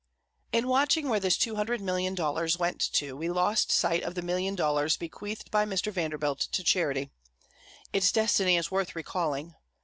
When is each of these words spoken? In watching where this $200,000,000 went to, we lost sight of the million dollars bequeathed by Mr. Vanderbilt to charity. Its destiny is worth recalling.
In 0.51 0.67
watching 0.67 1.07
where 1.09 1.19
this 1.19 1.37
$200,000,000 1.37 2.57
went 2.57 2.79
to, 2.93 3.15
we 3.15 3.29
lost 3.29 3.71
sight 3.71 4.01
of 4.01 4.15
the 4.15 4.23
million 4.23 4.55
dollars 4.55 4.97
bequeathed 4.97 5.51
by 5.51 5.63
Mr. 5.63 5.91
Vanderbilt 5.91 6.39
to 6.39 6.63
charity. 6.63 7.11
Its 7.93 8.11
destiny 8.11 8.57
is 8.57 8.71
worth 8.71 8.95
recalling. 8.95 9.53